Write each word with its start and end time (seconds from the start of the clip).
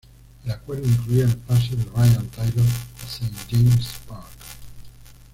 El 0.43 0.49
acuerdo 0.51 0.87
incluía 0.87 1.25
el 1.25 1.37
pase 1.37 1.75
de 1.75 1.83
Ryan 1.95 2.25
Taylor 2.29 2.65
a 2.65 3.03
St 3.05 3.35
James' 3.51 3.99
Park. 4.07 4.25